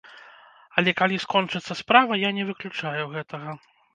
Але 0.81 0.93
калі 1.01 1.19
скончыцца 1.25 1.77
справа, 1.83 2.13
я 2.21 2.31
не 2.39 2.45
выключаю 2.49 3.03
гэтага. 3.15 3.51